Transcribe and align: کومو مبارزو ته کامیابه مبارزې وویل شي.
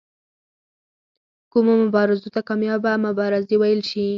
کومو 1.51 1.73
مبارزو 1.83 2.29
ته 2.35 2.39
کامیابه 2.49 2.91
مبارزې 3.05 3.55
وویل 3.57 3.81
شي. 3.89 4.05